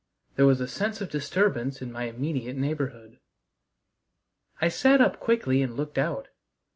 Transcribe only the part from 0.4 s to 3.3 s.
was a sense of disturbance in my immediate neighborhood.